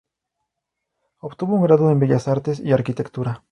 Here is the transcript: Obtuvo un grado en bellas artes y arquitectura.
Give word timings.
Obtuvo 1.19 1.57
un 1.57 1.61
grado 1.61 1.91
en 1.91 1.99
bellas 1.99 2.27
artes 2.27 2.59
y 2.59 2.71
arquitectura. 2.71 3.43